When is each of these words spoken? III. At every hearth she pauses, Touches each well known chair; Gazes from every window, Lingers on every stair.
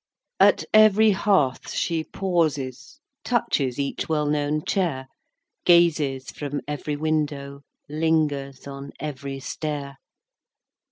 III. 0.41 0.47
At 0.49 0.65
every 0.73 1.11
hearth 1.11 1.69
she 1.69 2.03
pauses, 2.03 2.99
Touches 3.23 3.77
each 3.77 4.09
well 4.09 4.25
known 4.25 4.65
chair; 4.65 5.05
Gazes 5.63 6.31
from 6.31 6.59
every 6.67 6.95
window, 6.95 7.61
Lingers 7.87 8.65
on 8.65 8.93
every 8.99 9.39
stair. 9.39 9.97